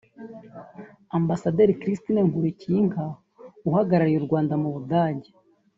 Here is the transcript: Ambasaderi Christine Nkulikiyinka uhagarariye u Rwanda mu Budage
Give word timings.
Ambasaderi 1.17 1.77
Christine 1.81 2.21
Nkulikiyinka 2.27 3.03
uhagarariye 3.69 4.17
u 4.19 4.25
Rwanda 4.27 4.53
mu 4.61 4.69
Budage 4.75 5.29